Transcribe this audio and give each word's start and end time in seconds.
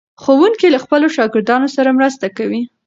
ښوونکی 0.21 0.67
له 0.73 0.79
خپلو 0.83 1.07
شاګردانو 1.15 1.67
سره 1.75 1.95
مرسته 1.97 2.25
کوي. 2.37 2.61